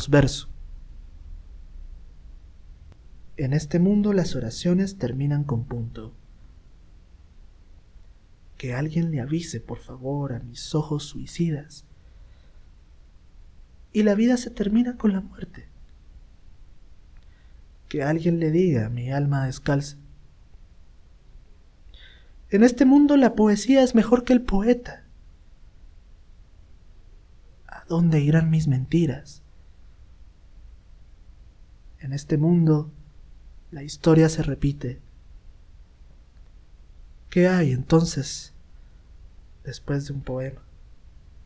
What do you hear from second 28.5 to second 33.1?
mis mentiras? En este mundo